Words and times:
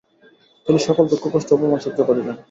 তিনি 0.67 0.79
সকল 0.87 1.03
দুঃখকষ্ট 1.11 1.49
ও 1.51 1.55
অপমান 1.55 1.79
সহ্য 1.85 1.99
করিলেন। 2.09 2.35